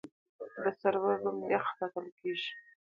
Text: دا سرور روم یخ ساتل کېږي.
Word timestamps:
دا 0.63 0.69
سرور 0.79 1.15
روم 1.23 1.37
یخ 1.53 1.65
ساتل 1.77 2.05
کېږي. 2.19 2.51